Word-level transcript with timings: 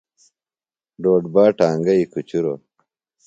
ڈوڈبا 1.01 1.43
ٹانگئی 1.57 2.03
کُچُروۡ۔ 2.13 2.59